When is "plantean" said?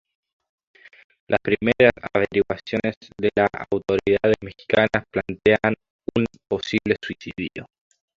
5.13-5.75